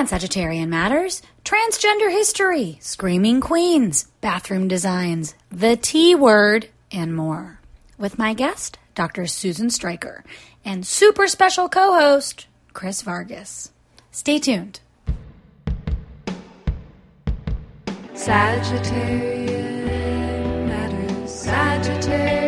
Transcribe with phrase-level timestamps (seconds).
[0.00, 7.60] on Sagittarian Matters, transgender history, screaming queens, bathroom designs, the T word, and more.
[7.98, 9.26] With my guest, Dr.
[9.26, 10.24] Susan Stryker,
[10.64, 13.72] and super special co host, Chris Vargas.
[14.10, 14.80] Stay tuned.
[18.14, 21.30] Sagittarian matters.
[21.30, 22.39] Sagittarian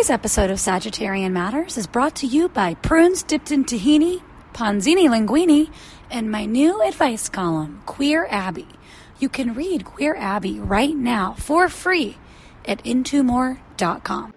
[0.00, 4.22] Today's episode of Sagittarian Matters is brought to you by Prunes Dipped in Tahini,
[4.54, 5.70] Ponzini Linguini,
[6.10, 8.66] and my new advice column, Queer Abby.
[9.18, 12.16] You can read Queer Abby right now for free
[12.64, 14.32] at intomore.com.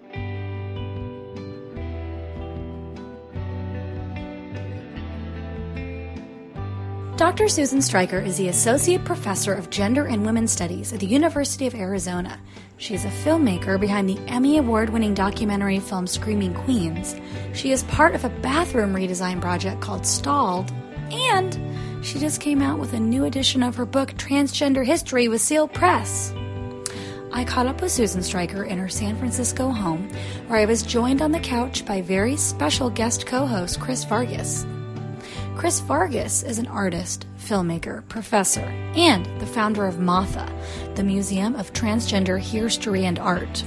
[7.16, 7.48] Dr.
[7.48, 11.74] Susan Stryker is the Associate Professor of Gender and Women's Studies at the University of
[11.74, 12.38] Arizona.
[12.84, 17.16] She is a filmmaker behind the Emmy Award winning documentary film Screaming Queens.
[17.54, 20.70] She is part of a bathroom redesign project called Stalled,
[21.10, 21.58] and
[22.04, 25.66] she just came out with a new edition of her book Transgender History with Seal
[25.66, 26.34] Press.
[27.32, 30.10] I caught up with Susan Stryker in her San Francisco home,
[30.48, 34.66] where I was joined on the couch by very special guest co host Chris Vargas.
[35.56, 38.64] Chris Vargas is an artist, filmmaker, professor,
[38.96, 43.64] and the founder of MATHA, the Museum of Transgender History and Art.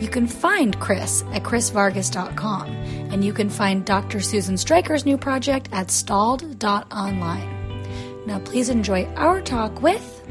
[0.00, 4.20] You can find Chris at chrisvargas.com, and you can find Dr.
[4.20, 8.26] Susan Stryker's new project at stalled.online.
[8.26, 10.22] Now, please enjoy our talk with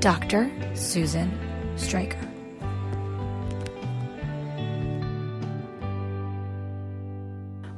[0.00, 0.50] Dr.
[0.74, 1.38] Susan
[1.76, 2.29] Stryker.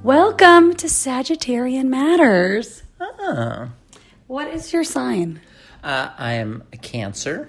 [0.03, 2.83] Welcome to Sagittarian Matters.
[3.01, 3.71] Oh.
[4.27, 5.41] What is your sign?
[5.85, 7.49] Uh, I am a Cancer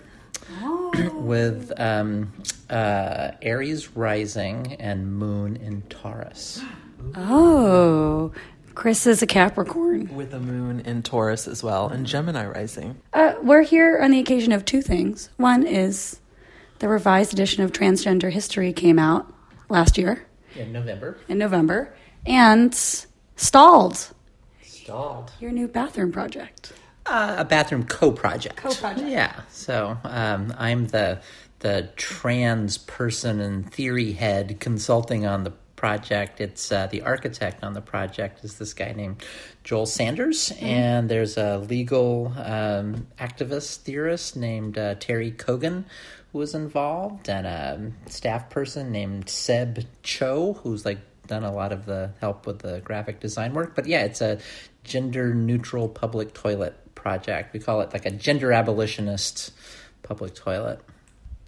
[0.62, 0.92] Oh.
[1.16, 2.32] with um,
[2.70, 6.62] uh, Aries rising and Moon in Taurus.
[7.16, 8.32] Oh,
[8.76, 10.14] Chris is a Capricorn.
[10.16, 13.00] with a moon in Taurus as well, and Gemini rising.
[13.14, 15.30] Uh, we're here on the occasion of two things.
[15.38, 16.20] One is
[16.80, 19.34] the revised edition of Transgender History came out
[19.70, 21.18] last year In November.
[21.28, 21.96] in November,
[22.26, 22.74] and
[23.36, 24.14] Stalled,
[24.62, 25.32] Stalled.
[25.40, 26.74] your new bathroom project.
[27.06, 28.56] Uh, a bathroom co-project.
[28.56, 29.10] Co-project.
[29.10, 29.42] Yeah.
[29.50, 31.20] So um, I'm the
[31.60, 36.40] the trans person and theory head consulting on the project.
[36.40, 39.24] It's uh, the architect on the project is this guy named
[39.66, 45.84] Joel Sanders, and there's a legal um, activist theorist named uh, Terry Kogan
[46.32, 51.00] who was involved, and a staff person named Seb Cho who's like
[51.34, 53.74] done a lot of the help with the graphic design work.
[53.76, 54.40] But yeah, it's a
[54.84, 57.54] gender neutral public toilet project.
[57.54, 59.52] We call it like a gender abolitionist
[60.04, 60.80] public toilet.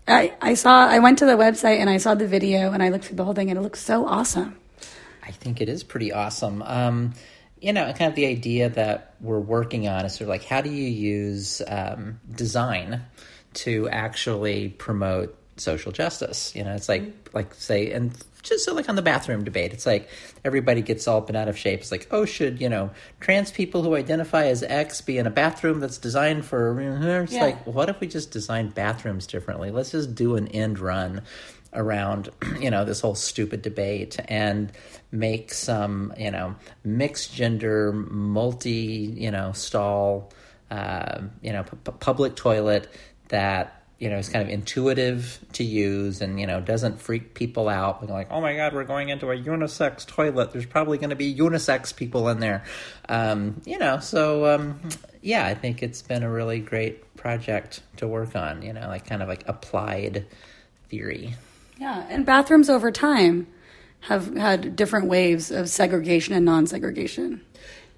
[0.08, 2.90] I, I saw, I went to the website and I saw the video and I
[2.90, 4.58] looked through the whole thing and it looks so awesome.
[5.24, 6.62] I think it is pretty awesome.
[6.64, 7.14] Um,
[7.62, 10.62] you know, kind of the idea that we're working on is sort of like how
[10.62, 13.04] do you use um, design
[13.54, 16.56] to actually promote social justice?
[16.56, 18.12] You know, it's like like say and
[18.44, 20.08] just so like on the bathroom debate, it's like
[20.44, 21.80] everybody gets all bent out of shape.
[21.82, 25.32] It's like, oh, should you know trans people who identify as X be in a
[25.32, 26.80] bathroom that's designed for?
[27.24, 27.42] It's Yeah.
[27.44, 29.72] like, what if we just design bathrooms differently?
[29.72, 31.22] Let's just do an end run
[31.74, 32.30] around
[32.60, 34.72] you know this whole stupid debate and
[35.12, 40.32] make some you know mixed gender multi you know stall
[40.72, 42.88] um, you know p- public toilet
[43.30, 47.70] that you know is kind of intuitive to use and you know doesn't freak people
[47.70, 48.02] out.
[48.02, 50.52] They're like oh my god we're going into a unisex toilet.
[50.52, 52.64] There's probably going to be unisex people in there.
[53.10, 54.80] Um, you know so um,
[55.22, 59.06] yeah i think it's been a really great project to work on you know like
[59.08, 60.26] kind of like applied
[60.90, 61.36] theory.
[61.78, 63.48] Yeah, and bathrooms over time
[64.02, 67.42] have had different waves of segregation and non segregation.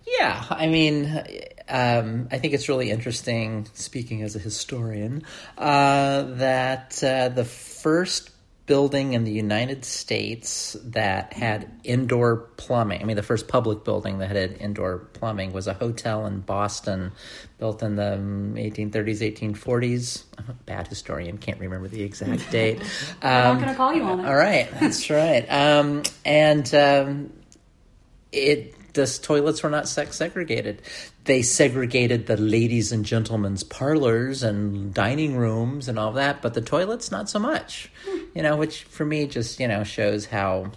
[0.07, 1.21] Yeah, I mean,
[1.67, 5.23] um, I think it's really interesting, speaking as a historian,
[5.57, 8.31] uh, that uh, the first
[8.67, 14.19] building in the United States that had indoor plumbing, I mean, the first public building
[14.19, 17.11] that had indoor plumbing was a hotel in Boston
[17.59, 20.23] built in the um, 1830s, 1840s.
[20.37, 22.81] I'm a bad historian, can't remember the exact date.
[23.21, 24.25] I'm Um, not going to call you on it.
[24.25, 25.45] all right, that's right.
[25.49, 27.33] Um, and um,
[28.33, 30.81] it the toilets were not sex segregated.
[31.23, 36.61] They segregated the ladies and gentlemen's parlors and dining rooms and all that, but the
[36.61, 37.89] toilets not so much.
[38.35, 40.71] You know, which for me just you know shows how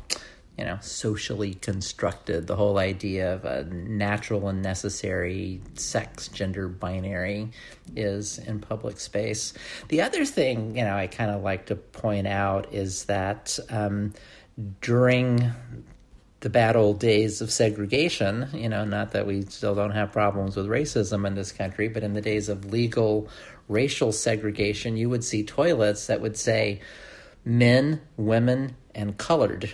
[0.61, 2.46] you know, socially constructed.
[2.46, 7.52] The whole idea of a natural and necessary sex gender binary
[7.96, 9.55] is in public space.
[9.88, 14.12] The other thing, you know, I kind of like to point out is that um,
[14.82, 15.50] during
[16.40, 20.56] the bad old days of segregation, you know, not that we still don't have problems
[20.56, 23.28] with racism in this country, but in the days of legal
[23.69, 26.81] racial segregation, you would see toilets that would say
[27.44, 29.72] men, women, and colored,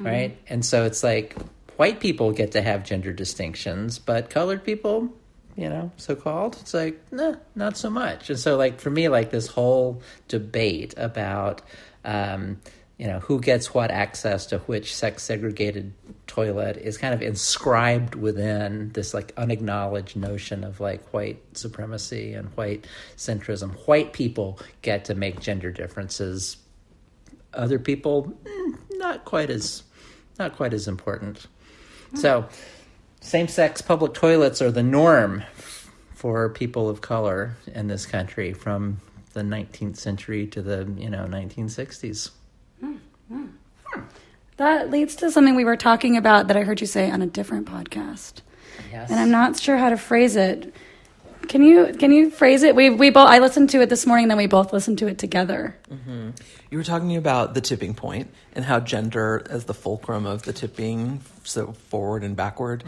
[0.00, 0.36] right?
[0.48, 1.36] And so it's like
[1.76, 5.12] white people get to have gender distinctions, but colored people,
[5.56, 8.30] you know, so called, it's like, nah, not so much.
[8.30, 11.62] And so, like, for me, like, this whole debate about,
[12.04, 12.60] um,
[12.98, 15.92] you know, who gets what access to which sex segregated
[16.26, 22.48] toilet is kind of inscribed within this like unacknowledged notion of like white supremacy and
[22.56, 22.86] white
[23.16, 23.74] centrism.
[23.86, 26.56] White people get to make gender differences.
[27.52, 29.82] Other people, mm, not quite as,
[30.38, 31.46] not quite as important.
[32.14, 32.48] So,
[33.20, 35.42] same-sex public toilets are the norm
[36.12, 39.00] for people of color in this country from
[39.32, 42.30] the 19th century to the you know 1960s.
[44.56, 47.26] That leads to something we were talking about that I heard you say on a
[47.26, 48.34] different podcast,
[48.92, 49.10] Yes.
[49.10, 50.72] and I'm not sure how to phrase it.
[51.48, 52.74] Can you can you phrase it?
[52.76, 55.18] We we both I listened to it this morning, then we both listened to it
[55.18, 55.76] together.
[56.70, 60.52] You were talking about the tipping point and how gender as the fulcrum of the
[60.52, 62.82] tipping, so forward and backward,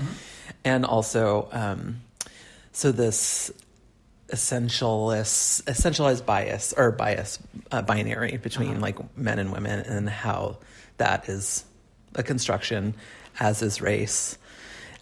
[0.64, 2.00] and also um,
[2.72, 3.50] so this
[4.28, 7.38] essentialist essentialized bias or bias
[7.70, 10.56] uh, binary between like men and women and how
[10.96, 11.64] that is
[12.16, 12.94] a construction
[13.38, 14.36] as is race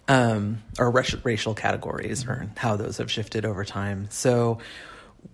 [0.07, 4.07] um, or racial racial categories or how those have shifted over time.
[4.11, 4.59] So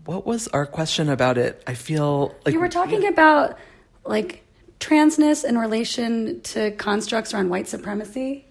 [0.05, 1.61] what was our question about it?
[1.67, 3.57] I feel like You were talking about
[4.05, 4.43] like
[4.79, 8.45] transness in relation to constructs around white supremacy.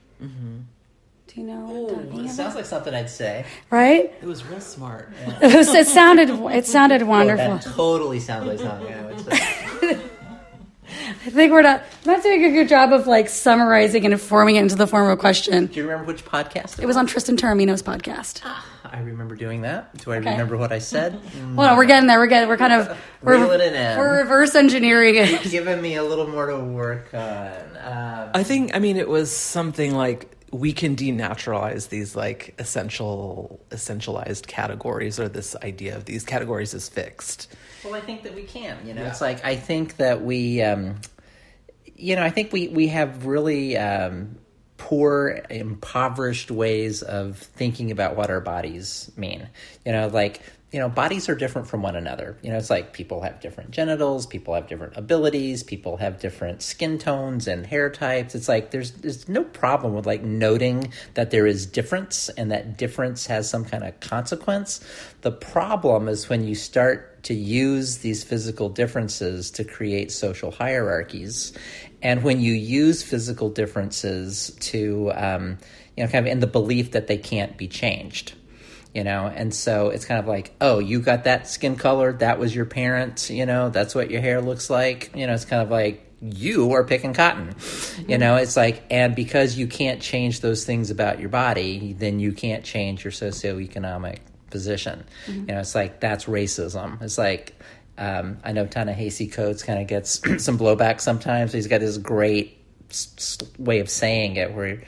[1.32, 2.30] Do you know what it about?
[2.30, 3.44] sounds like something I'd say.
[3.70, 4.12] right?
[4.20, 7.46] it was real smart It, was, it sounded it sounded wonderful.
[7.52, 10.00] Oh, that totally sounds like something I would say.
[10.92, 14.60] I think we're not not doing a good job of like summarizing and forming it
[14.62, 15.66] into the form of a question.
[15.66, 18.40] Do you remember which podcast It was on Tristan Taormino's podcast.
[18.84, 19.96] I remember doing that.
[19.98, 20.30] Do I Okay.
[20.32, 21.20] remember what I said?
[21.54, 22.18] Well, no, we're getting there.
[22.18, 22.48] We're getting.
[22.48, 23.98] We're kind of we're, it in.
[23.98, 25.42] we're reverse engineering it.
[25.50, 27.52] Giving me a little more to work on.
[27.76, 33.60] Um, I think I mean it was something like we can denaturalize these like essential
[33.70, 37.54] essentialized categories or this idea of these categories is fixed.
[37.84, 38.78] Well, I think that we can.
[38.84, 40.96] You know, it's like I think that we, um,
[41.96, 44.36] you know, I think we we have really um,
[44.76, 49.48] poor, impoverished ways of thinking about what our bodies mean.
[49.86, 52.36] You know, like you know, bodies are different from one another.
[52.42, 56.62] You know, it's like people have different genitals, people have different abilities, people have different
[56.62, 58.36] skin tones and hair types.
[58.36, 62.76] It's like there's there's no problem with like noting that there is difference and that
[62.76, 64.80] difference has some kind of consequence.
[65.22, 71.52] The problem is when you start to use these physical differences to create social hierarchies,
[72.00, 75.58] and when you use physical differences to, um,
[75.96, 78.34] you know, kind of in the belief that they can't be changed
[78.94, 79.26] you know?
[79.26, 82.66] And so it's kind of like oh you got that skin color that was your
[82.66, 85.34] parent you know that's what your hair looks like you know?
[85.34, 87.54] It's kind of like you are picking cotton
[88.06, 88.36] you know?
[88.36, 92.64] It's like and because you can't change those things about your body then you can't
[92.64, 94.18] change your socioeconomic
[94.50, 95.04] position.
[95.28, 97.00] You know it's like that's racism.
[97.02, 97.54] It's like
[97.98, 102.58] um, i know ta-nehisi coates kind of gets some blowback sometimes he's got this great
[103.58, 104.82] way of saying it where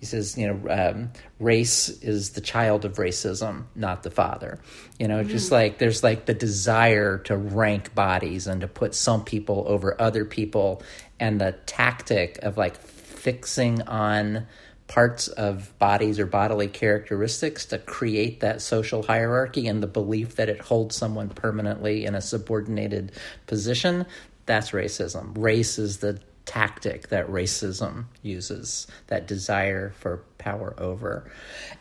[0.00, 4.60] he says, you know, um, race is the child of racism, not the father.
[4.98, 9.24] You know, just like there's like the desire to rank bodies and to put some
[9.24, 10.82] people over other people,
[11.18, 14.46] and the tactic of like fixing on
[14.86, 20.48] parts of bodies or bodily characteristics to create that social hierarchy and the belief that
[20.48, 23.12] it holds someone permanently in a subordinated
[23.46, 24.06] position.
[24.46, 25.36] That's racism.
[25.36, 31.30] Race is the tactic that racism uses that desire for power over.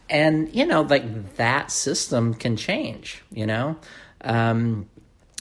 [0.09, 3.77] And you know like that system can change you know?
[4.21, 4.89] Um,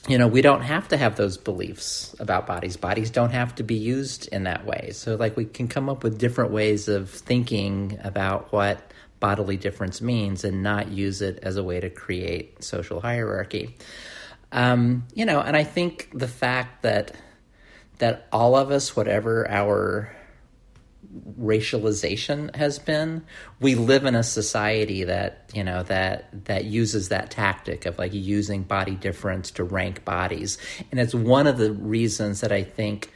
[0.08, 2.76] you know we don't have to have those beliefs about bodies.
[2.76, 4.90] Bodies don't have to be used in that way.
[4.92, 10.00] So like we can come up with different ways of thinking about what bodily difference
[10.00, 13.76] means and not use it as a way to create social hierarchy.
[14.52, 17.16] Um, you know and i think the fact that
[17.98, 20.14] that all of us, whatever our
[21.40, 23.24] racialization has been,
[23.60, 28.12] we live in a society that you know that that uses that tactic of like
[28.12, 30.58] using body difference to rank bodies,
[30.90, 33.12] and it's one of the reasons that I think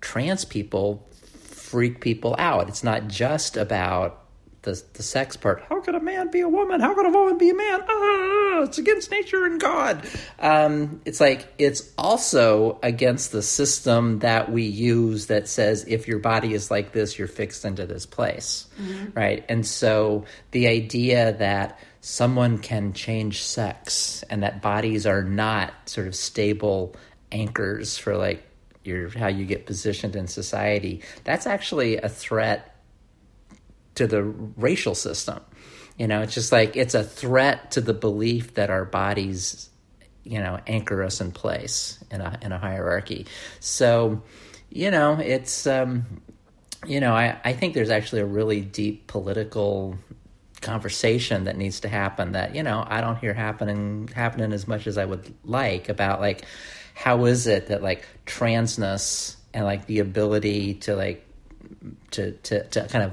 [0.00, 2.68] trans people freak people out.
[2.68, 4.17] It's not just about
[4.62, 5.62] the the sex part.
[5.68, 6.80] How could a man be a woman?
[6.80, 7.80] How could a woman be a man?
[7.88, 10.06] Ah, it's against nature and God.
[10.38, 16.18] Um, it's like it's also against the system that we use that says if your
[16.18, 18.66] body is like this, you're fixed into this place,
[19.14, 19.44] right?
[19.48, 26.06] And so the idea that someone can change sex and that bodies are not sort
[26.06, 26.94] of stable
[27.32, 28.44] anchors for like
[28.84, 32.77] your how you get positioned in society that's actually a threat
[33.98, 35.40] to the racial system.
[35.98, 39.68] You know, it's just like it's a threat to the belief that our bodies,
[40.24, 43.26] you know, anchor us in place in a in a hierarchy.
[43.60, 44.22] So,
[44.70, 46.22] you know, it's um,
[46.86, 49.98] you know, I, I think there's actually a really deep political
[50.60, 54.86] conversation that needs to happen that, you know, I don't hear happening happening as much
[54.86, 56.44] as I would like about like
[56.94, 61.26] how is it that like transness and like the ability to like
[62.12, 63.12] to to to kind of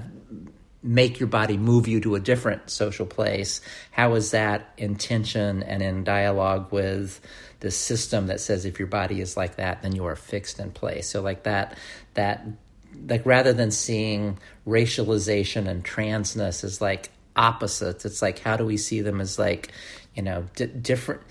[0.85, 3.59] make your body move you to a different social place?
[3.91, 7.19] How is that in tension and in dialogue with
[7.59, 10.71] the system that says if your body is like that then you are fixed in
[10.71, 11.09] place?
[11.09, 11.77] So like that
[12.13, 12.45] that
[13.07, 14.37] like rather than seeing
[14.67, 19.69] racialization and transness as like opposites it's like how do we see them as like
[20.15, 21.21] you know d- different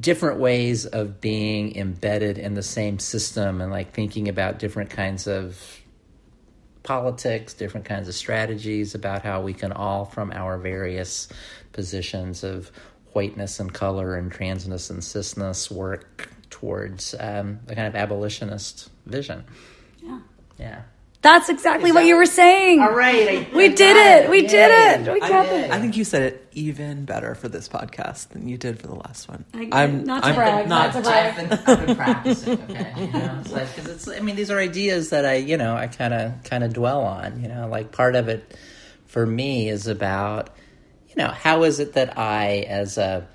[0.00, 5.26] different ways of being embedded in the same system and like thinking about different kinds
[5.26, 5.80] of
[6.82, 11.28] politics, different kinds of strategies about how we can all, from our various
[11.72, 12.70] positions of
[13.12, 19.44] whiteness and color and transness and cisness, work towards um, a kind of abolitionist vision.
[20.02, 20.20] Yeah.
[20.58, 20.82] Yeah.
[21.20, 22.80] That's exactly what you were saying.
[22.80, 23.28] All right.
[23.28, 24.30] I- We I did got it.
[24.30, 24.46] We Yay.
[24.46, 24.70] did
[25.08, 25.12] it.
[25.12, 25.64] We I got did.
[25.64, 25.70] it.
[25.72, 28.94] I think you said it even better for this podcast than you did for the
[28.94, 29.44] last one.
[29.52, 31.38] I- I'm not to I'm brag, not not to brag.
[31.38, 32.52] I've been, I've been practicing.
[32.62, 34.08] Okay, you know, it's like because it's.
[34.08, 37.00] I mean, these are ideas that I, you know, I kind of kind of dwell
[37.02, 37.42] on.
[37.42, 38.56] You know, like part of it
[39.06, 40.50] for me is about,
[41.08, 43.26] you know, how is it that I, as a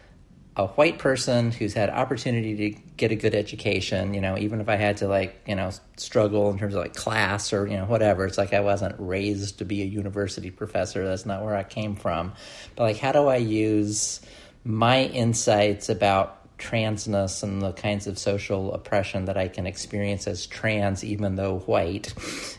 [0.56, 4.70] a white person who's had opportunity to get a good education, you know, even if
[4.70, 7.86] I had to like, you know, struggle in terms of like class or, you know,
[7.86, 11.04] whatever, it's like I wasn't raised to be a university professor.
[11.04, 12.34] That's not where I came from.
[12.76, 14.22] But like, how do I use
[14.64, 20.46] my insights about transness and the kinds of social oppression that I can experience as
[20.46, 22.14] trans, even though white,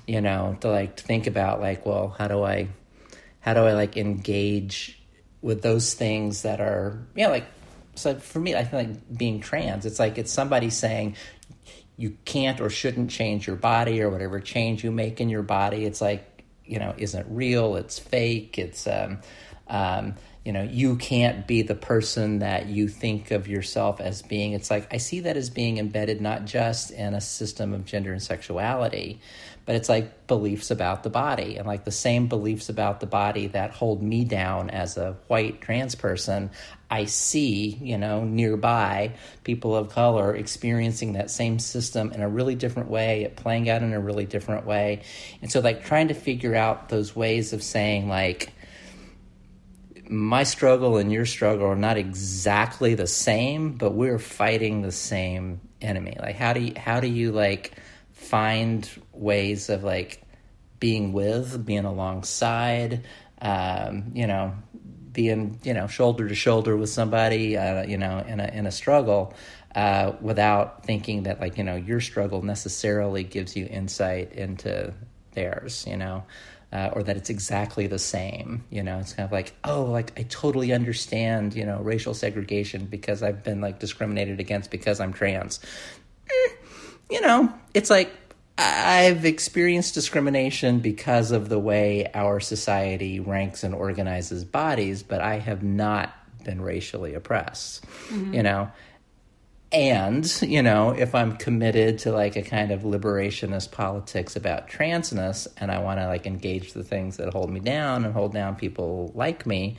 [0.09, 2.69] you know, to like think about like, well, how do I,
[3.39, 5.01] how do I like engage
[5.43, 7.47] with those things that are, you know, like,
[7.95, 11.17] so for me, I feel like being trans, it's like it's somebody saying
[11.97, 15.85] you can't or shouldn't change your body or whatever change you make in your body.
[15.85, 19.21] It's like, you know, isn't real, it's fake, it's, um,
[19.69, 24.53] um, you know, you can't be the person that you think of yourself as being.
[24.53, 28.13] It's like, I see that as being embedded not just in a system of gender
[28.13, 29.21] and sexuality,
[29.65, 33.47] but it's like beliefs about the body and like the same beliefs about the body
[33.49, 36.51] that hold me down as a white trans person
[36.91, 42.55] i see you know nearby people of color experiencing that same system in a really
[42.55, 45.03] different way it playing out in a really different way
[45.43, 48.53] and so like trying to figure out those ways of saying like
[50.09, 55.61] my struggle and your struggle are not exactly the same, but we're fighting the same
[55.81, 56.17] enemy.
[56.19, 57.73] Like how do you how do you like
[58.13, 60.23] find ways of like
[60.79, 63.05] being with, being alongside,
[63.41, 64.55] um, you know,
[65.15, 68.73] being you know shoulder to shoulder with somebody, uh, you know, in a in a
[68.73, 69.33] struggle,
[69.75, 74.93] uh, without thinking that like you know your struggle necessarily gives you insight into
[75.33, 76.25] theirs, you know.
[76.73, 78.99] Uh, or that it's exactly the same, you know.
[78.99, 83.45] It's kind of like, oh, like I totally understand, you know, racial segregation because I've
[83.45, 85.61] been like discriminated against because I'm trans.
[86.29, 86.49] Eh,
[87.11, 88.11] you know, it's like
[88.57, 95.39] I've experienced discrimination because of the way our society ranks and organizes bodies, but I
[95.39, 98.35] have not been racially oppressed, mm-hmm.
[98.35, 98.71] you know.
[99.73, 105.49] And, you know, if I'm committed to like a kind of liberationist politics about transness
[105.57, 108.55] and I want to like engage the things that hold me down and hold down
[108.55, 109.79] people like me,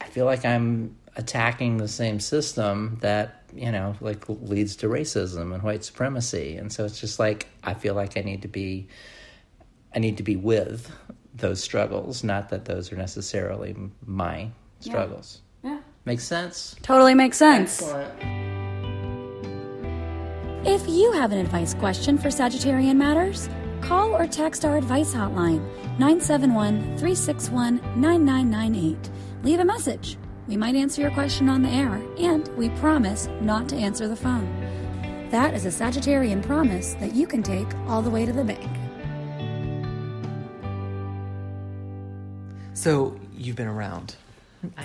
[0.00, 5.54] I feel like I'm attacking the same system that, you know, like leads to racism
[5.54, 6.56] and white supremacy.
[6.56, 8.88] And so it's just like I feel like I need to be
[9.94, 10.90] I need to be with
[11.34, 15.42] those struggles, not that those are necessarily my struggles.
[15.62, 15.80] Yeah.
[16.04, 16.76] Makes sense?
[16.82, 17.82] Totally makes sense.
[20.64, 23.48] If you have an advice question for Sagittarian Matters,
[23.80, 25.62] call or text our advice hotline
[25.98, 29.10] 971 361 9998.
[29.42, 30.18] Leave a message.
[30.50, 34.16] We might answer your question on the air, and we promise not to answer the
[34.16, 34.48] phone.
[35.30, 38.68] That is a Sagittarian promise that you can take all the way to the bank.
[42.74, 44.16] So you've been around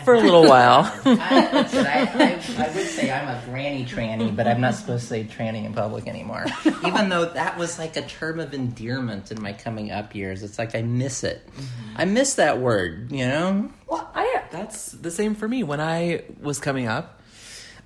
[0.03, 0.84] for a little while.
[1.05, 5.10] I, I, I, I, would say I'm a granny tranny, but I'm not supposed to
[5.10, 6.45] say tranny in public anymore.
[6.86, 10.60] Even though that was like a term of endearment in my coming up years, it's
[10.60, 11.43] like I miss it.
[11.48, 11.95] Mm-hmm.
[11.98, 13.72] I miss that word, you know?
[13.88, 15.63] Well, I that's the same for me.
[15.63, 17.21] When I was coming up,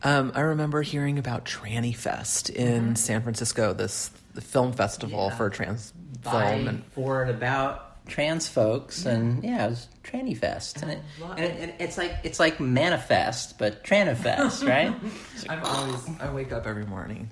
[0.04, 5.36] um, I remember hearing about Tranny Fest in San Francisco, this the film festival Yeah.
[5.38, 5.92] for trans
[6.24, 10.92] By, film, and for it about trans folks, and yeah, it was Tranny Fest, and,
[10.92, 11.00] it,
[11.38, 11.40] and
[11.70, 14.94] it, it's like it's like manifest, but Tranifest, right?
[15.50, 17.30] I'm always I wake up every morning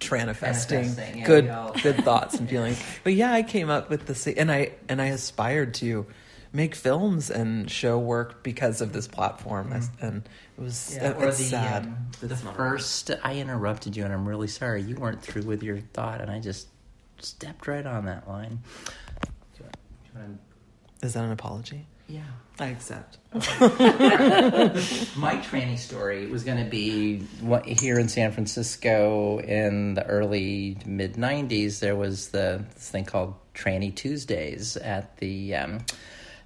[0.00, 2.82] tranifesting Tranifesting, yeah, good good thoughts and feelings.
[3.04, 6.06] But yeah, I came up with the sa- and I and I aspired to
[6.52, 10.22] make films and show work because of this platform, and
[10.58, 11.04] it was Mm-hmm.
[11.04, 11.82] Yeah, it- or it's the, sad.
[11.84, 14.82] um, the It's not- first, I interrupted you, and I'm really sorry.
[14.82, 16.68] You weren't through with your thought, and I just
[17.20, 18.60] stepped right on that line.
[19.22, 19.28] Do
[19.58, 20.40] you want- do you want
[21.02, 21.86] Is that an apology?
[22.08, 22.22] yeah.
[22.58, 23.16] I accept.
[23.32, 23.40] My
[25.42, 31.14] tranny story was going to be what, here in San Francisco in the early mid
[31.14, 31.78] '90s.
[31.80, 35.78] There was the this thing called Tranny Tuesdays at the um,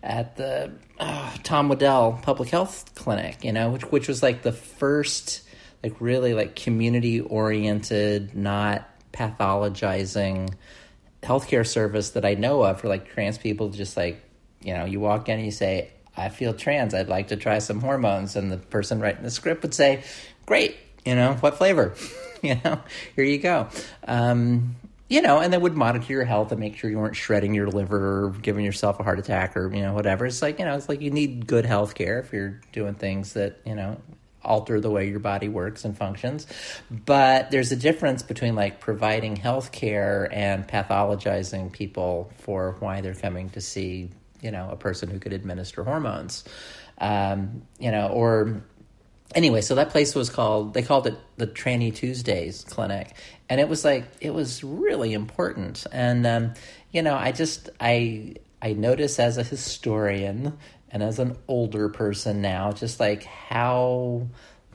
[0.05, 0.71] at the
[1.01, 3.43] uh, Tom Waddell Public Health Clinic.
[3.43, 5.43] You know, which which was like the first
[5.83, 10.53] like really like community oriented, not pathologizing
[11.23, 13.71] healthcare service that I know of for like trans people.
[13.71, 14.23] Just like
[14.63, 16.95] you know, you walk in and you say, "I feel trans.
[16.95, 20.05] I'd like to try some hormones," and the person writing the script would say,
[20.47, 21.95] "Great, you know, what flavor?
[22.43, 22.81] you know,
[23.17, 23.69] here you go."
[24.07, 24.77] Um,
[25.15, 27.69] you know, and they would monitor your health and make sure you weren't shredding your
[27.69, 30.27] liver or giving yourself a heart attack or you know whatever.
[30.27, 33.35] It's like you know, it's like you need good health care if you're doing things
[33.35, 33.97] that you know
[34.43, 36.49] alter the way your body works and functions.
[36.91, 43.15] But there's a difference between like providing health care and pathologizing people for why they're
[43.15, 44.11] coming to see,
[44.43, 46.43] you know, a person who could administer hormones.
[46.99, 48.65] Um, you know, or
[49.35, 53.15] anyway, so that place was called they called it the Tranny Tuesdays Clinic,
[53.49, 55.87] and it was like it was really important.
[55.93, 56.55] And um,
[56.93, 60.57] you know, I just I I notice as a historian
[60.91, 64.27] and as an older person now, just like how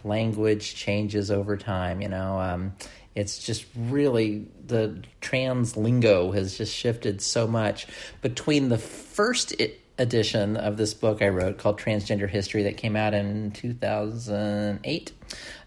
[0.04, 2.02] language changes over time.
[2.02, 2.74] You know, um,
[3.15, 7.88] it's just really the trans lingo has just shifted so much
[8.22, 9.54] between the first.
[9.60, 15.12] i edition of this book I wrote called Transgender History that came out in 2008,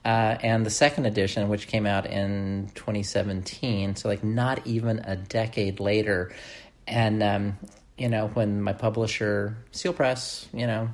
[0.04, 3.94] uh, and the second edition, which came out in 2017.
[3.94, 6.32] So, like, not even a decade later.
[6.88, 7.58] And, um,
[7.96, 10.88] you know, when my publisher, Seal Press, you know,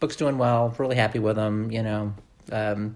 [0.00, 2.14] book's doing well, really happy with them, you know.
[2.50, 2.94] Um,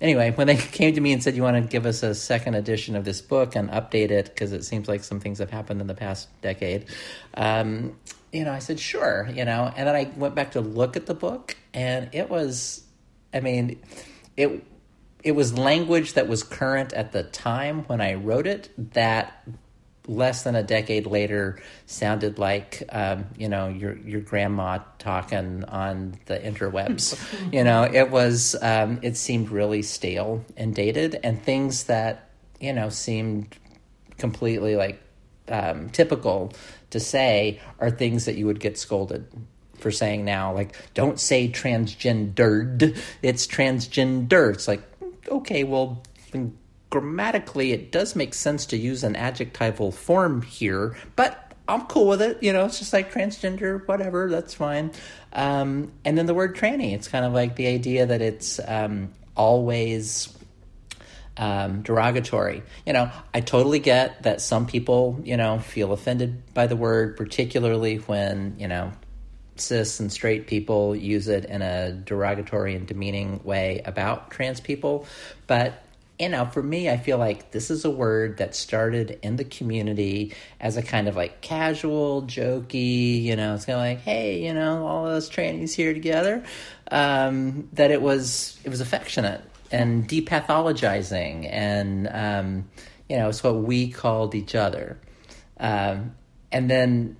[0.00, 2.54] anyway, when they came to me and said, You want to give us a second
[2.54, 5.80] edition of this book and update it because it seems like some things have happened
[5.80, 6.86] in the past decade,
[7.34, 7.96] um,
[8.32, 9.72] you know, I said, Sure, you know.
[9.76, 12.84] And then I went back to look at the book, and it was,
[13.32, 13.80] I mean,
[14.36, 14.64] it.
[15.22, 19.46] It was language that was current at the time when I wrote it that
[20.06, 26.18] less than a decade later sounded like um, you know your your grandma talking on
[26.26, 27.18] the interwebs.
[27.52, 32.72] you know, it was um, it seemed really stale and dated, and things that you
[32.72, 33.56] know seemed
[34.18, 35.00] completely like
[35.48, 36.52] um, typical
[36.90, 39.26] to say are things that you would get scolded
[39.74, 40.52] for saying now.
[40.52, 44.52] Like, don't say transgendered; it's transgender.
[44.52, 44.82] It's like,
[45.28, 46.02] okay, well,
[46.90, 52.20] grammatically, it does make sense to use an adjectival form here, but I'm cool with
[52.20, 52.42] it.
[52.42, 54.90] You know, it's just like transgender, whatever, that's fine.
[55.32, 59.12] Um, and then the word tranny, it's kind of like the idea that it's um,
[59.36, 60.36] always
[61.36, 62.62] um, derogatory.
[62.84, 67.16] You know, I totally get that some people, you know, feel offended by the word,
[67.16, 68.92] particularly when, you know,
[69.54, 75.06] cis and straight people use it in a derogatory and demeaning way about trans people.
[75.46, 75.84] But,
[76.20, 79.44] you know, for me, I feel like this is a word that started in the
[79.44, 84.44] community as a kind of like casual, jokey, you know, it's kind of like, hey,
[84.44, 86.44] you know, all of us trannies here together.
[86.90, 92.68] Um, that it was, it was affectionate and depathologizing and, um,
[93.08, 95.00] you know, it's what we called each other.
[95.58, 96.14] Um,
[96.52, 97.16] and then,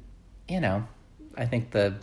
[0.46, 0.86] you know,
[1.38, 1.94] I think the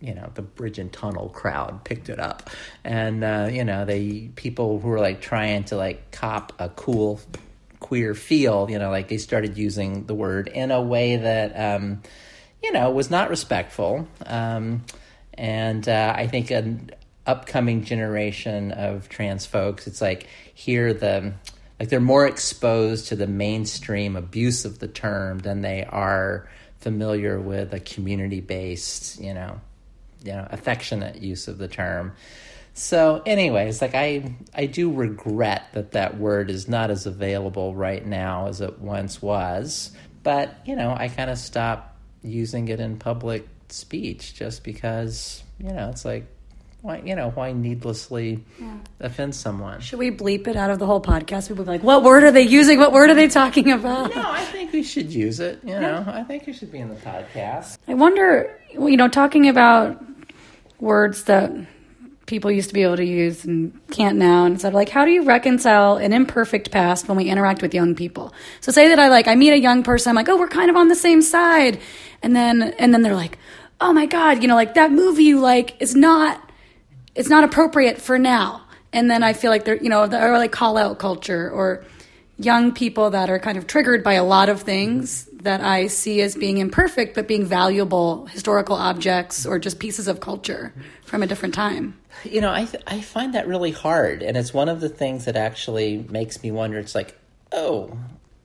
[0.00, 2.50] you know the bridge and tunnel crowd picked it up.
[2.84, 7.20] And uh, you know they people who were like trying to like cop a cool
[7.80, 12.02] queer feel you know like they started using the word in a way that um,
[12.62, 14.08] you know was not respectful.
[14.24, 14.84] Um,
[15.36, 16.90] and uh, i think an
[17.26, 21.32] upcoming generation of trans folks it's like here the
[21.80, 27.40] like they're more exposed to the mainstream abuse of the term than they are familiar
[27.40, 29.60] with a community based you know
[30.24, 32.12] you know affectionate use of the term.
[32.76, 38.04] So, anyways, like I I do regret that that word is not as available right
[38.04, 39.92] now as it once was.
[40.24, 45.70] But you know, I kind of stopped using it in public speech just because you
[45.70, 46.26] know it's like
[46.82, 48.44] why you know why needlessly
[49.00, 49.80] offend someone.
[49.80, 51.48] Should we bleep it out of the whole podcast?
[51.48, 52.78] People be like, "What word are they using?
[52.78, 55.60] What word are they talking about?" No, I think we should use it.
[55.64, 57.78] You know, I think it should be in the podcast.
[57.88, 60.02] I wonder, you know, talking about
[60.80, 61.52] words that
[62.26, 65.10] people used to be able to use and can't now, and stuff like, how do
[65.10, 68.32] you reconcile an imperfect past when we interact with young people?
[68.60, 70.70] So say that I like I meet a young person, I'm like, oh, we're kind
[70.70, 71.80] of on the same side,
[72.22, 73.38] and then and then they're like,
[73.80, 76.40] oh my god, you know, like that movie you like is not
[77.14, 78.62] it's not appropriate for now.
[78.92, 81.84] And then I feel like they're, you know, the or like call out culture or
[82.38, 86.20] young people that are kind of triggered by a lot of things that I see
[86.22, 90.72] as being imperfect, but being valuable historical objects or just pieces of culture
[91.04, 91.98] from a different time.
[92.24, 95.26] You know, I th- I find that really hard, and it's one of the things
[95.26, 96.78] that actually makes me wonder.
[96.78, 97.18] It's like,
[97.52, 97.96] oh,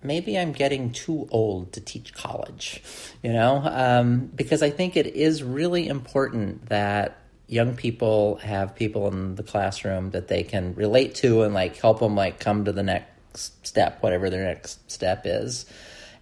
[0.03, 2.81] maybe I'm getting too old to teach college,
[3.23, 9.07] you know, um, because I think it is really important that young people have people
[9.07, 12.71] in the classroom that they can relate to and like help them like come to
[12.71, 15.65] the next step, whatever their next step is.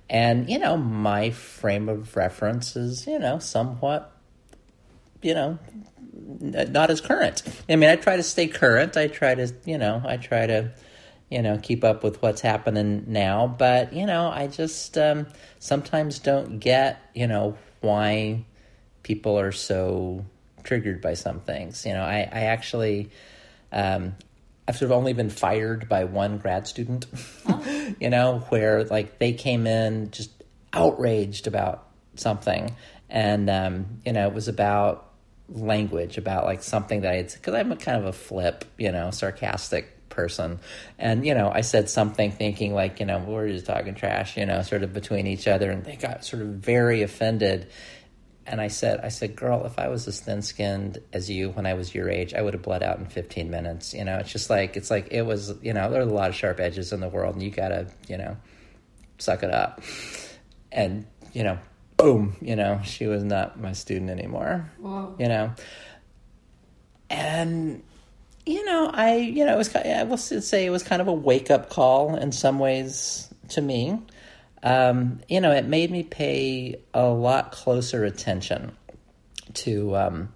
[0.10, 4.12] And you know, my frame of reference is you know somewhat,
[5.22, 5.60] you know,
[6.14, 7.44] not as current.
[7.70, 8.98] I mean, I try to stay current.
[8.98, 10.72] I try to, you know, I try to,
[11.30, 13.48] you know, keep up with what's happening now.
[13.48, 15.28] But you know, I just um,
[15.60, 18.46] sometimes don't get, you know, why
[19.04, 20.26] people are so
[20.64, 21.86] triggered by some things.
[21.86, 23.10] You know, I, I actually,
[23.72, 24.16] um,
[24.68, 27.06] I've sort of only been fired by one grad student,
[28.00, 30.32] you know, where like they came in just
[30.74, 32.76] outraged about something.
[33.10, 35.10] And, um, you know, it was about
[35.50, 38.92] language, about like something that I had, because I'm a kind of a flip, you
[38.92, 40.60] know, sarcastic person.
[41.00, 44.46] And, you know, I said something thinking like, you know, we're just talking trash, you
[44.46, 45.72] know, sort of between each other.
[45.72, 47.68] And they got sort of very offended
[48.48, 51.66] and I said, I said, girl, if I was as thin skinned as you when
[51.66, 53.94] I was your age, I would have bled out in 15 minutes.
[53.94, 56.30] You know, it's just like, it's like, it was, you know, there are a lot
[56.30, 58.38] of sharp edges in the world and you gotta, you know,
[59.18, 59.82] suck it up.
[60.72, 61.60] And, you know,
[61.98, 64.72] boom, you know, she was not my student anymore.
[65.20, 65.54] You know,
[67.10, 67.84] and,
[68.46, 71.14] you know, I, you know, it was, I will say it was kind of a
[71.14, 74.00] wake up call in some ways to me
[74.64, 78.76] um, you know, it made me pay a lot closer attention
[79.54, 80.30] to um,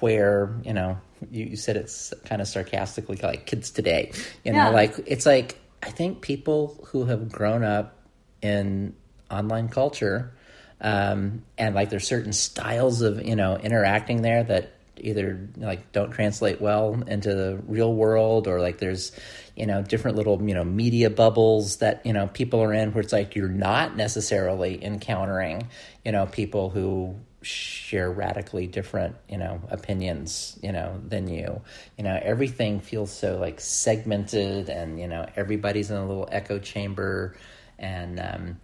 [0.00, 0.98] where, you know,
[1.30, 4.12] you, you said it's kind of sarcastically like kids today.
[4.44, 4.70] You know, Yeah.
[4.70, 7.98] like it's like I think people who have grown up
[8.42, 8.94] in
[9.30, 10.32] online culture
[10.80, 16.10] um, and like there's certain styles of you know interacting there that either like don't
[16.10, 19.12] translate well into the real world or like there's
[19.60, 23.02] you know different little you know media bubbles that you know people are in where
[23.02, 25.68] it's like you're not necessarily encountering
[26.02, 31.60] you know people who share radically different you know opinions you know than you
[31.98, 36.58] you know everything feels so like segmented and you know everybody's in a little echo
[36.58, 37.36] chamber
[37.78, 38.58] and um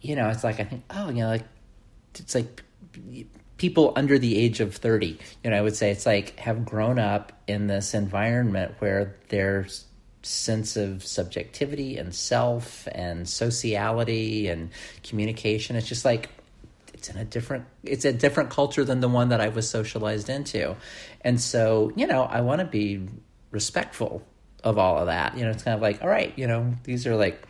[0.00, 1.46] you know it's like i think oh you know like
[2.16, 2.64] it's like
[3.58, 6.98] people under the age of 30 you know i would say it's like have grown
[6.98, 9.66] up in this environment where their
[10.22, 14.70] sense of subjectivity and self and sociality and
[15.02, 16.28] communication it's just like
[17.00, 20.28] it's in a different it's a different culture than the one that I was socialized
[20.28, 20.76] into.
[21.22, 23.08] And so, you know, I want to be
[23.50, 24.22] respectful
[24.62, 25.34] of all of that.
[25.34, 27.42] You know, it's kind of like, all right, you know, these are like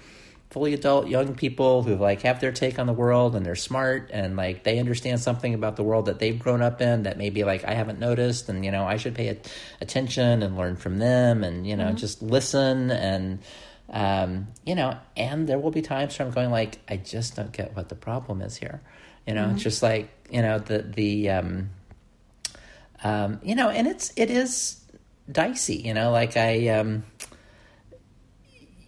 [0.51, 4.11] fully adult young people who like have their take on the world and they're smart
[4.13, 7.45] and like they understand something about the world that they've grown up in that maybe
[7.45, 10.99] like I haven't noticed and you know I should pay at- attention and learn from
[10.99, 13.39] them and you know just listen and
[13.91, 17.53] um, you know and there will be times where I'm going like I just don't
[17.53, 18.81] get what the problem is here.
[19.27, 21.71] You know it's just like you know the the um,
[23.05, 24.81] um, you know and it's it is
[25.31, 27.05] dicey you know like I um,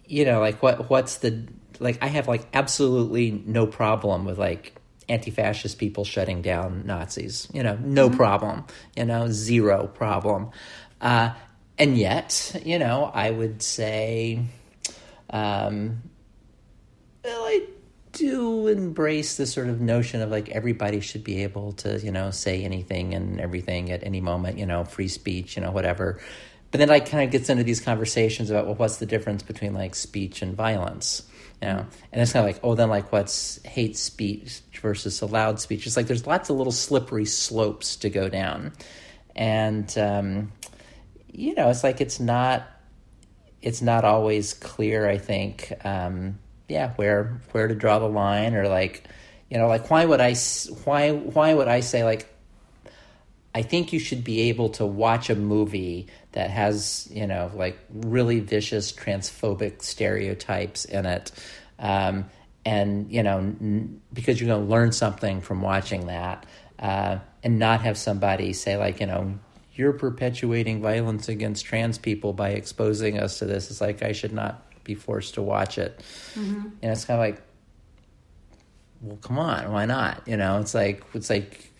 [0.05, 1.47] you know like what what's the
[1.79, 4.75] like i have like absolutely no problem with like
[5.09, 8.63] anti-fascist people shutting down nazis you know no problem
[8.95, 10.49] you know zero problem.
[11.01, 11.33] Uh
[11.77, 14.39] and yet you know i would say
[15.29, 16.01] um
[17.23, 17.67] well, i
[18.13, 22.29] do embrace the sort of notion of like everybody should be able to you know
[22.31, 26.19] say anything and everything at any moment you know free speech you know whatever
[26.73, 29.75] but then like kind of gets into these conversations about well, what's the difference between
[29.75, 31.21] like speech and violence,
[31.61, 31.85] you know?
[32.11, 35.85] And it's kind of like, oh, then like what's hate speech versus allowed speech?
[35.85, 38.73] It's like there's lots of little slippery slopes to go down,
[39.35, 40.51] and um,
[41.31, 42.65] you know, it's like it's not
[43.61, 45.07] it's not always clear.
[45.07, 49.07] I think, um, yeah, where where to draw the line, or like,
[49.47, 50.33] you know, like why would I
[50.85, 52.33] why why would I say like
[53.53, 57.77] I think you should be able to watch a movie that has, you know, like
[57.91, 61.31] really vicious transphobic stereotypes in it.
[61.79, 62.25] Um,
[62.65, 66.45] and, you know, n- because you're going to learn something from watching that,
[66.79, 69.37] uh, and not have somebody say, like, you know,
[69.75, 73.71] you're perpetuating violence against trans people by exposing us to this.
[73.71, 75.99] It's like, I should not be forced to watch it.
[76.81, 77.41] And it's kind of like,
[79.01, 80.27] well, come on, why not?
[80.27, 81.71] You know, it's like, it's like,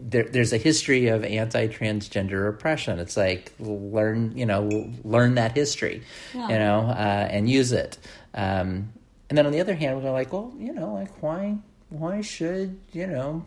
[0.00, 2.98] there, there's a history of anti-transgender oppression.
[2.98, 6.02] It's like learn, you know, learn that history,
[6.34, 7.98] you know, uh, and use it.
[8.34, 8.92] Um,
[9.28, 11.56] and then on the other hand, we're like, well, you know, like why,
[11.90, 13.44] why should you know,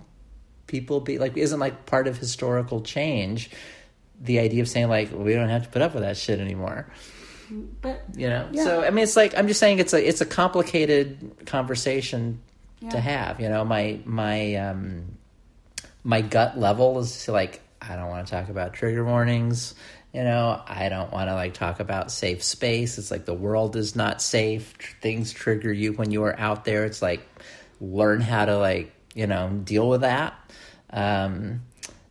[0.67, 3.49] people be like, isn't like part of historical change,
[4.21, 6.85] the idea of saying like we don't have to put up with that shit anymore.
[7.81, 8.63] But You know, Yeah.
[8.63, 12.39] so I mean, it's like I'm just saying it's a it's a complicated conversation
[12.79, 12.89] Yeah.
[12.91, 13.39] to have.
[13.41, 15.17] You know, my my um,
[16.03, 19.73] my gut level is like I don't want to talk about trigger warnings.
[20.13, 22.97] You know, I don't want to like talk about safe space.
[22.97, 24.73] It's like the world is not safe.
[25.01, 26.83] Things trigger you when you are out there.
[26.85, 27.21] It's like
[27.79, 30.33] learn how to like you know deal with that.
[30.91, 31.61] Um,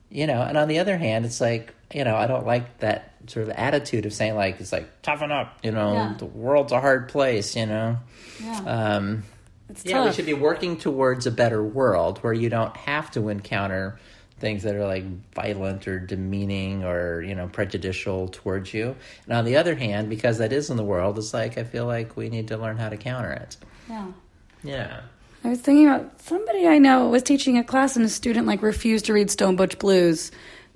[0.08, 3.14] you know, and on the other hand, it's like you know I don't like that
[3.26, 5.58] sort of attitude of saying like it's like toughen up.
[5.62, 6.14] You know, Yeah.
[6.18, 7.54] the world's a hard place.
[7.54, 7.98] You know.
[8.42, 8.60] yeah,
[8.96, 9.24] Um,
[9.70, 13.28] it's yeah, we should be working towards a better world where you don't have to
[13.28, 13.98] encounter
[14.38, 15.04] things that are like
[15.34, 18.96] violent or demeaning or you know prejudicial towards you.
[19.26, 21.86] And on the other hand, because that is in the world, it's like I feel
[21.86, 23.56] like we need to learn how to counter it.
[23.88, 24.08] yeah.
[24.62, 25.00] Yeah.
[25.42, 28.60] I was thinking about somebody I know was teaching a class and a student like
[28.60, 30.30] refused to read Stone Butch Blues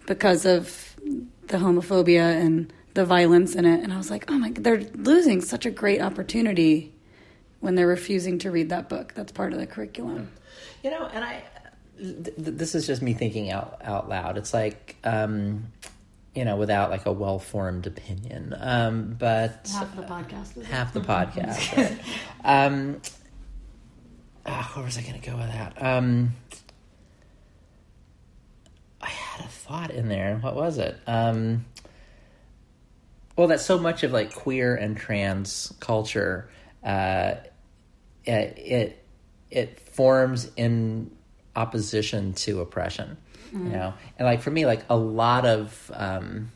[0.07, 0.97] because of
[1.49, 3.83] the homophobia and the violence in it.
[3.83, 6.94] And I was like, oh my, they're losing such a great opportunity
[7.65, 9.15] when they're refusing to read that book.
[9.15, 10.31] That's part of the curriculum.
[10.83, 11.43] You know, and I
[11.99, 14.37] th- th- this is just me thinking out out loud.
[14.37, 15.73] It's like um
[16.35, 18.55] you know, without like a well formed opinion.
[18.59, 20.57] Um, but Half the podcast.
[20.59, 21.77] Is half the podcast.
[21.77, 21.99] right?
[22.45, 23.01] um,
[24.45, 25.81] ah, where was I going to go with that?
[25.81, 26.33] Um,
[29.01, 30.39] I had a thought in there.
[30.39, 30.97] What was it?
[31.07, 31.65] Um,
[33.37, 36.49] well, that so much of like queer and trans culture,
[36.83, 37.35] uh,
[38.25, 39.05] it, it
[39.51, 41.11] it forms in
[41.57, 43.17] opposition to oppression.
[43.53, 45.91] You know, and like for me, like a lot of.
[45.95, 46.51] Um,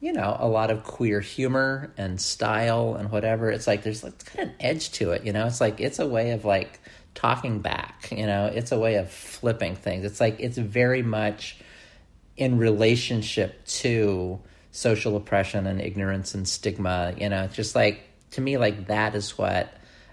[0.00, 3.50] you know, a lot of queer humor and style and whatever.
[3.50, 5.46] It's like there's like kind of an edge to it, you know.
[5.46, 6.80] It's like it's a way of like
[7.14, 8.46] talking back, you know.
[8.46, 10.04] It's a way of flipping things.
[10.04, 11.58] It's like it's very much
[12.38, 14.40] in relationship to
[14.72, 17.46] social oppression and ignorance and stigma, you know.
[17.48, 19.70] Just like to me like that is what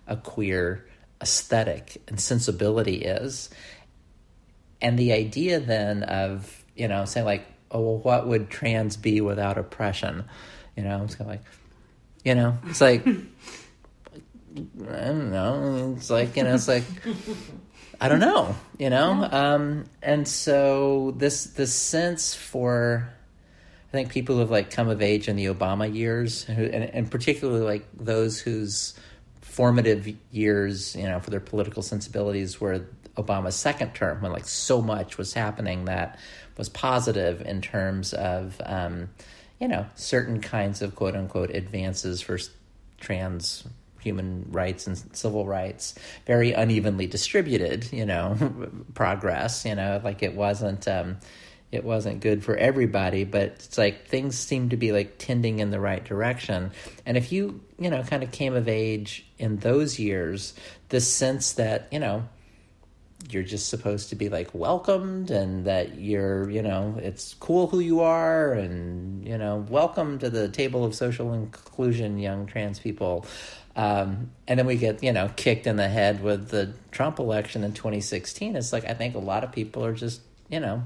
[0.08, 0.88] a queer
[1.22, 3.50] aesthetic and sensibility is.
[4.82, 9.22] And the idea then of, you know, saying like, oh, well, what would trans be
[9.22, 10.26] without oppression?
[10.76, 11.46] You know, it's kind of like,
[12.24, 13.16] you know, it's like, I
[14.56, 15.96] don't know.
[15.98, 16.84] It's like, you know, it's like,
[18.00, 19.28] I don't know, you know?
[19.32, 23.10] Um, and so this, this sense for,
[23.90, 26.84] I think people who have like come of age in the Obama years, who, and,
[26.84, 28.94] and particularly like those whose
[29.58, 34.84] formative years, you know, for their political sensibilities were Obama's second term, when like so
[34.84, 36.20] much was happening that
[36.58, 39.10] was positive in terms of, um,
[39.60, 42.38] you know, certain kinds of quote unquote advances for
[43.00, 43.64] trans
[44.00, 45.96] human rights and civil rights,
[46.28, 48.38] very unevenly distributed, you know,
[48.94, 51.18] progress, you know, like it wasn't, um,
[51.72, 55.70] it wasn't good for everybody, but it's like things seem to be like tending in
[55.70, 56.72] the right direction.
[57.06, 60.54] And if you, you know, kind of came of age in those years,
[60.90, 62.28] the sense that, you know,
[63.30, 67.80] you're just supposed to be like welcomed and that you're, you know, it's cool who
[67.80, 73.26] you are and, you know, welcome to the table of social inclusion, young trans people.
[73.76, 77.64] Um, and then we get, you know, kicked in the head with the Trump election
[77.64, 78.56] in 2016.
[78.56, 80.84] It's like, I think a lot of people are just, you know,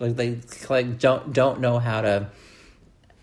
[0.00, 2.28] like they like don't don't know how to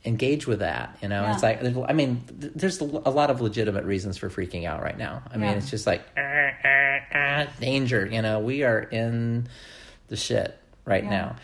[0.03, 1.33] engage with that you know Yeah.
[1.33, 5.23] it's like i mean there's a lot of legitimate reasons for freaking out right now
[5.31, 5.57] i mean Yeah.
[5.57, 9.47] it's just like "Ah, ah, ah, danger you know we are in
[10.07, 11.09] the shit right Yeah.
[11.09, 11.35] now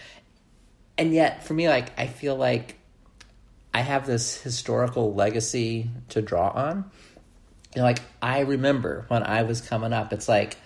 [0.98, 2.78] and yet for me like i feel like
[3.74, 6.92] I have this historical legacy to draw on.
[7.74, 10.58] You know, like I remember when I was coming up, it's like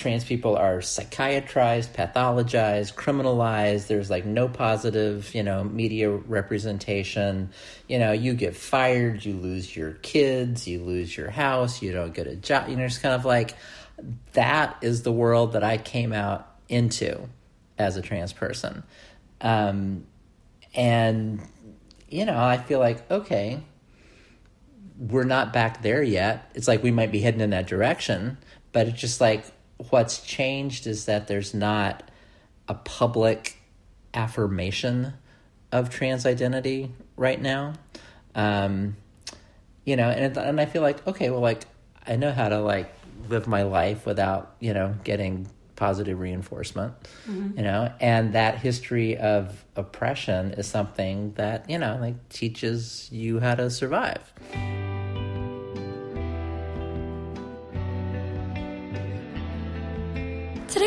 [0.00, 3.86] trans people are psychiatrized, pathologized, criminalized.
[3.86, 7.50] There's like no positive, you know, media representation.
[7.86, 12.14] You know, you get fired, you lose your kids, you lose your house, you don't
[12.14, 12.70] get a job.
[12.70, 13.54] You know, it's kind of like
[14.32, 17.28] that is the world that I came out into
[17.78, 18.82] as a trans person.
[19.42, 20.06] Um,
[20.74, 21.42] and,
[22.08, 23.60] you know, I feel like, okay,
[24.98, 26.50] we're not back there yet.
[26.54, 28.38] It's like we might be heading in that direction,
[28.72, 29.44] but it's just like
[29.88, 32.08] what's changed is that there's not
[32.68, 33.58] a public
[34.12, 35.14] affirmation
[35.72, 37.74] of trans identity right now.
[38.34, 38.96] Um,
[39.84, 41.64] you know, and and I feel like okay, well, like
[42.06, 42.92] I know how to like
[43.28, 46.92] live my life without you know getting positive reinforcement.
[47.56, 53.40] You know, and that history of oppression is something that you know like teaches you
[53.40, 54.32] how to survive.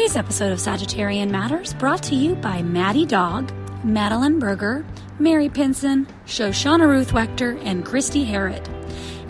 [0.04, 3.54] Today's episode of Sagittarian Matters brought to you by Maddie Dog,
[3.86, 4.86] Madeline Berger,
[5.18, 8.68] Mary Pinson, Shoshana Ruth Wechter, and Christy Harrod.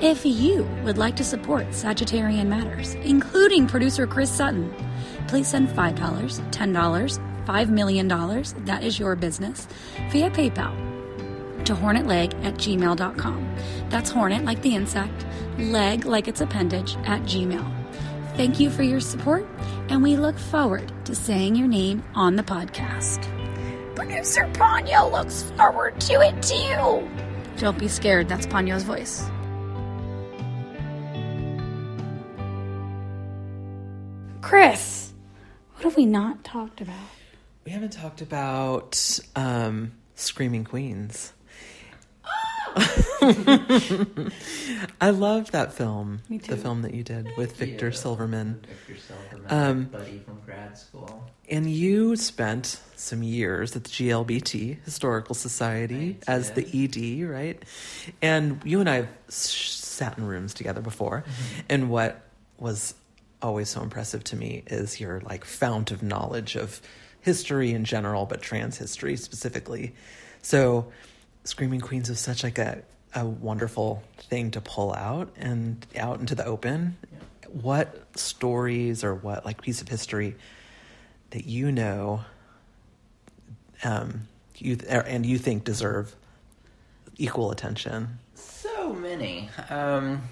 [0.01, 4.73] If you would like to support Sagittarian Matters, including producer Chris Sutton,
[5.27, 8.07] please send $5, $10, $5 million,
[8.65, 9.67] that is your business,
[10.09, 10.75] via PayPal
[11.65, 13.55] to hornetleg at gmail.com.
[13.89, 15.23] That's hornet like the insect,
[15.59, 17.82] leg like its appendage at gmail.
[18.35, 19.45] Thank you for your support,
[19.89, 23.23] and we look forward to saying your name on the podcast.
[23.95, 27.07] Producer Ponyo looks forward to it too.
[27.57, 29.23] Don't be scared, that's Ponyo's voice.
[34.41, 35.13] Chris,
[35.75, 36.95] what have we not talked about?
[37.65, 41.33] We haven't talked about um, Screaming Queens.
[45.01, 46.21] I loved that film.
[46.29, 47.91] Me The film that you did with Victor you.
[47.91, 48.65] Silverman.
[48.67, 51.29] Victor Silverman, Um, buddy from grad school.
[51.49, 56.63] And you spent some years at the GLBT Historical Society as the.
[56.63, 57.61] ED, right?
[58.21, 61.23] And you and I have sat in rooms together before.
[61.27, 61.59] Mm-hmm.
[61.69, 62.21] And what
[62.57, 62.95] was
[63.41, 66.81] always so impressive to me is your like fount of knowledge of
[67.19, 69.93] history in general, but trans history specifically.
[70.41, 70.91] So,
[71.43, 72.83] Screaming Queens was such like a
[73.15, 76.97] a wonderful thing to pull out and out into the open.
[77.47, 80.35] What stories or what like piece of history
[81.29, 82.21] that you know
[83.83, 84.27] um,
[84.57, 86.15] you or, and you think deserve
[87.17, 88.19] equal attention?
[88.35, 89.49] So many.
[89.69, 90.23] Um,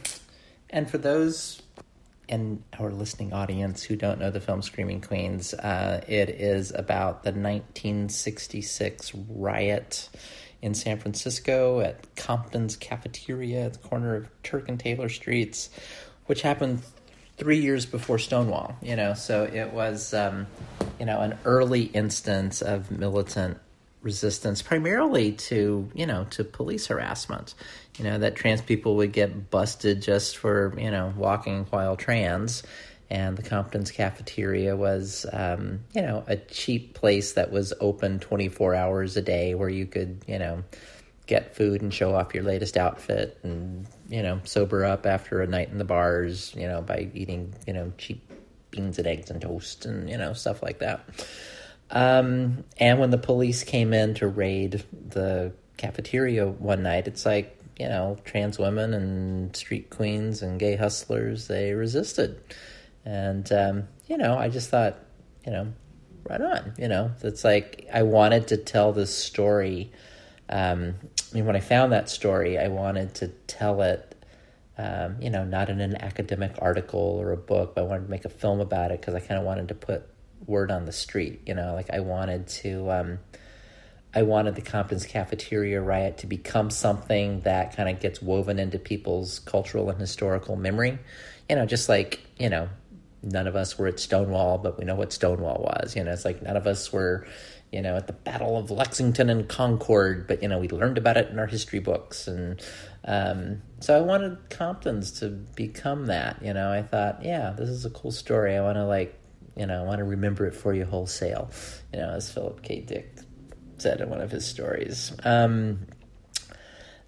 [0.69, 1.61] and for those
[2.27, 7.23] in our listening audience who don't know the film Screaming Queens, uh, it is about
[7.23, 10.09] the 1966 riot
[10.61, 15.69] in San Francisco at Compton's Cafeteria at the corner of Turk and Taylor Streets,
[16.27, 16.81] which happened
[17.37, 18.75] three years before Stonewall.
[18.81, 20.47] You know, so it was, um,
[20.99, 23.57] you know, an early instance of militant
[24.01, 27.53] resistance, primarily to you know to police harassment.
[27.97, 32.63] You know that trans people would get busted just for you know walking while trans,
[33.11, 38.49] and the Compton's cafeteria was um, you know a cheap place that was open twenty
[38.49, 40.63] four hours a day where you could you know
[41.27, 45.47] get food and show off your latest outfit and you know sober up after a
[45.47, 48.27] night in the bars you know by eating you know cheap
[48.71, 51.07] beans and eggs and toast and you know stuff like that
[51.91, 57.57] um, and when the police came in to raid the cafeteria one night, it's like,
[57.77, 62.39] you know, trans women and street queens and gay hustlers, they resisted.
[63.05, 64.97] And, um, you know, I just thought,
[65.45, 65.73] you know,
[66.29, 69.91] right on, you know, it's like I wanted to tell this story.
[70.49, 70.95] Um,
[71.31, 74.11] I mean, when I found that story, I wanted to tell it
[74.81, 78.09] um, you know, not in an academic article or a book, but I wanted to
[78.09, 80.03] make a film about it because I kind of wanted to put
[80.47, 81.41] word on the street.
[81.45, 83.19] You know, like I wanted to, um,
[84.15, 88.79] I wanted the Compton's cafeteria riot to become something that kind of gets woven into
[88.79, 90.97] people's cultural and historical memory.
[91.47, 92.69] You know, just like you know,
[93.23, 95.95] none of us were at Stonewall, but we know what Stonewall was.
[95.95, 97.27] You know, it's like none of us were,
[97.71, 101.17] you know, at the Battle of Lexington and Concord, but you know, we learned about
[101.17, 102.61] it in our history books, and
[103.05, 106.41] um, so I wanted Compton's to become that.
[106.41, 108.55] You know, I thought, yeah, this is a cool story.
[108.55, 109.17] I want to like,
[109.55, 111.51] you know, I want to remember it for you wholesale.
[111.93, 112.81] You know, as Philip K.
[112.81, 113.19] Dick
[113.77, 115.13] said in one of his stories.
[115.23, 115.87] Um,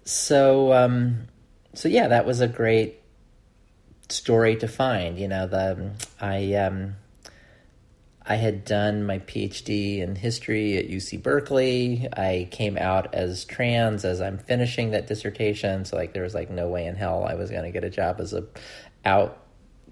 [0.04, 1.28] so, um,
[1.74, 3.00] so yeah, that was a great
[4.08, 5.18] story to find.
[5.18, 5.90] You know, the
[6.20, 6.96] I um,
[8.26, 12.08] I had done my PhD in history at UC Berkeley.
[12.16, 15.84] I came out as trans as I'm finishing that dissertation.
[15.84, 17.90] So like there was like no way in hell I was going to get a
[17.90, 18.46] job as a
[19.04, 19.42] out,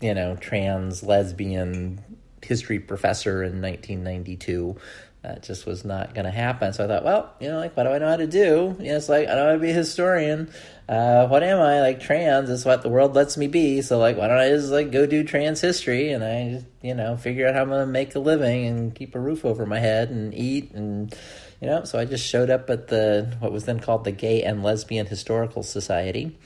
[0.00, 2.02] you know, trans lesbian
[2.42, 4.76] history professor in 1992
[5.22, 6.72] that just was not going to happen.
[6.72, 8.76] So I thought, well, you know, like, what do I know how to do?
[8.80, 10.52] You know, it's like, I don't want to be a historian.
[10.88, 11.80] Uh, what am I?
[11.80, 13.82] Like, trans is what the world lets me be.
[13.82, 16.94] So, like, why don't I just, like, go do trans history and I, just, you
[16.94, 19.64] know, figure out how I'm going to make a living and keep a roof over
[19.64, 21.14] my head and eat and,
[21.60, 24.42] you know, so I just showed up at the, what was then called the Gay
[24.42, 26.36] and Lesbian Historical Society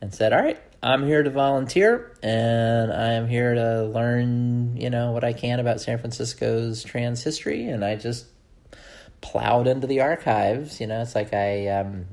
[0.00, 5.12] and said, all right, I'm here to volunteer and I'm here to learn, you know,
[5.12, 7.68] what I can about San Francisco's trans history.
[7.68, 8.26] And I just
[9.20, 10.80] plowed into the archives.
[10.80, 12.06] You know, it's like I, um,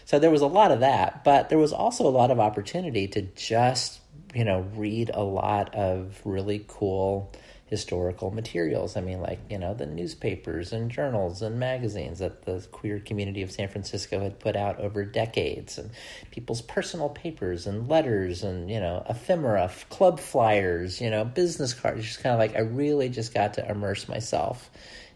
[0.05, 3.07] So there was a lot of that, but there was also a lot of opportunity
[3.09, 3.99] to just
[4.33, 7.31] you know read a lot of really cool
[7.69, 8.97] historical materials.
[8.97, 13.43] I mean, like, you know, the newspapers and journals and magazines that the queer community
[13.43, 15.91] of San Francisco had put out over decades, and
[16.31, 22.03] people's personal papers and letters and, you know, ephemera, club flyers, you know, business cards.
[22.03, 24.71] Just kind of like, I really just got to immerse myself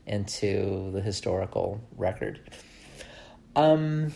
[0.06, 2.40] into the historical record.
[3.56, 4.14] Um,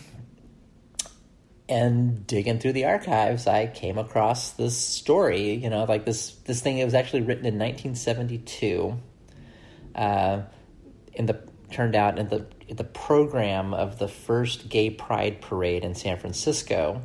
[1.68, 5.54] and digging through the archives, I came across this story.
[5.54, 6.78] You know, like this this thing.
[6.78, 8.98] It was actually written in 1972.
[9.94, 10.42] Uh,
[11.14, 11.40] in the
[11.70, 17.02] turned out in the the program of the first gay pride parade in San Francisco,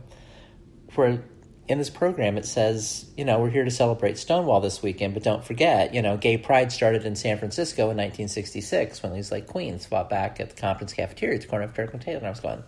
[0.95, 1.23] where
[1.67, 5.23] in this program it says, you know, we're here to celebrate Stonewall this weekend, but
[5.23, 9.47] don't forget, you know, gay pride started in San Francisco in 1966 when these like
[9.47, 12.17] queens fought back at the Compton's cafeteria at the corner of Turk and Taylor.
[12.17, 12.63] And I was going?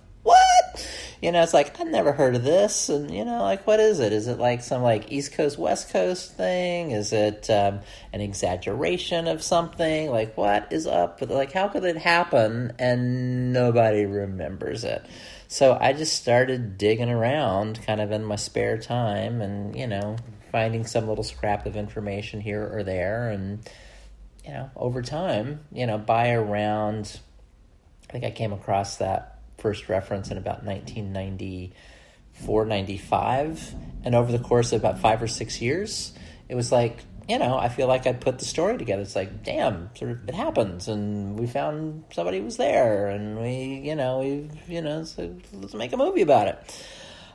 [1.26, 4.00] You know, it's like I've never heard of this, and you know, like what is
[4.00, 4.14] it?
[4.14, 6.92] Is it like some like East Coast West Coast thing?
[6.92, 7.80] Is it um,
[8.14, 10.12] an exaggeration of something?
[10.12, 11.20] Like what is up?
[11.20, 15.04] With, like how could it happen and nobody remembers it?
[15.48, 20.18] So I just started digging around, kind of in my spare time, and you know,
[20.52, 23.68] finding some little scrap of information here or there, and
[24.44, 27.20] you know, over time, you know, by around,
[28.10, 33.76] I think I came across that first reference in about 1994, 95.
[34.04, 36.14] And over the course of about five or six years,
[36.48, 39.02] it was like, you know, I feel like I put the story together.
[39.02, 43.82] It's like, damn, sort of, it happens, and we found somebody was there, and we,
[43.84, 46.86] you know, we, you know, so let's make a movie about it.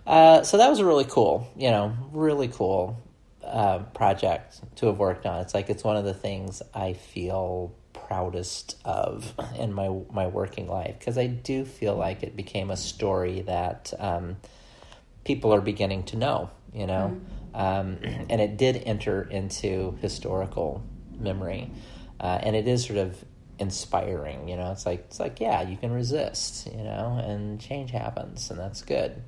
[0.07, 3.03] Uh, so that was a really cool, you know, really cool
[3.45, 5.41] uh, project to have worked on.
[5.41, 7.75] It's like it's one of the things I feel
[8.11, 12.77] proudest of in my my working life because I do feel like it became a
[12.77, 14.37] story that um,
[15.25, 17.17] people are beginning to know, you know,
[17.55, 17.57] mm-hmm.
[17.57, 17.99] um,
[18.29, 20.83] and it did enter into historical
[21.21, 21.71] memory,
[22.19, 23.25] uh, and it is sort of
[23.61, 24.73] inspiring, you know.
[24.73, 28.83] It's like it's like yeah, you can resist, you know, and change happens, and that's
[28.83, 29.23] good.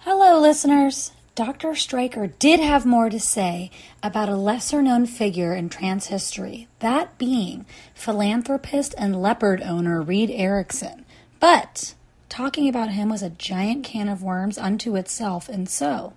[0.00, 1.12] Hello, listeners.
[1.34, 1.74] Dr.
[1.74, 3.72] Stryker did have more to say
[4.04, 10.30] about a lesser known figure in trans history, that being philanthropist and leopard owner Reed
[10.30, 11.04] Erickson.
[11.40, 11.94] But
[12.28, 16.12] talking about him was a giant can of worms unto itself, and so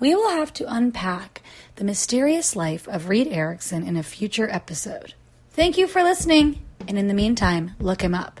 [0.00, 1.42] we will have to unpack
[1.76, 5.12] the mysterious life of Reed Erickson in a future episode.
[5.50, 8.40] Thank you for listening, and in the meantime, look him up.